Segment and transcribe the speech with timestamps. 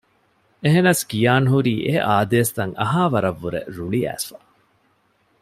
[0.63, 4.37] އެހެނަސް ކިޔާންހުރީ އެއާދޭސްތައް އަހާވަރަށްވުރެ ރުޅިއައިސްފަ